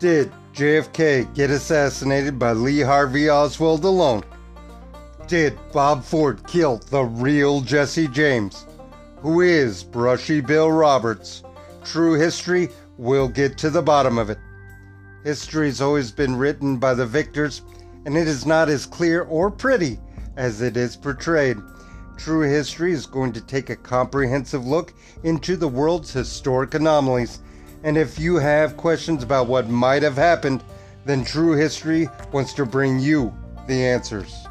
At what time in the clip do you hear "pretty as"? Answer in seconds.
19.50-20.62